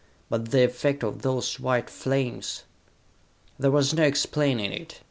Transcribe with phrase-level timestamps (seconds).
[0.31, 2.63] But the effect of those white flames!...
[3.59, 4.99] There was no explaining it.